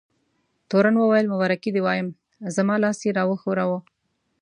[0.69, 2.07] تورن وویل: مبارکي دې وایم،
[2.55, 3.79] زما لاس یې را وښوراوه.